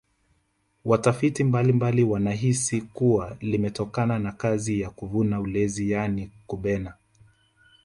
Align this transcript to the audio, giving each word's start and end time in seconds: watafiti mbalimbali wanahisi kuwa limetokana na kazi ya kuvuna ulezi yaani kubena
watafiti 0.85 1.43
mbalimbali 1.43 2.03
wanahisi 2.03 2.81
kuwa 2.81 3.37
limetokana 3.41 4.19
na 4.19 4.31
kazi 4.31 4.79
ya 4.81 4.89
kuvuna 4.89 5.39
ulezi 5.41 5.91
yaani 5.91 6.31
kubena 6.47 6.93